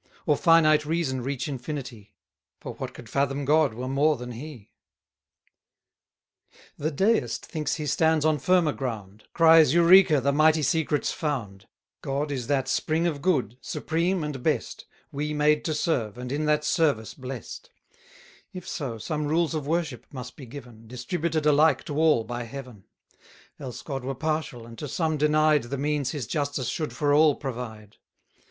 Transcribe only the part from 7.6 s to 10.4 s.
he stands on firmer ground; Cries [Greek: eureka], the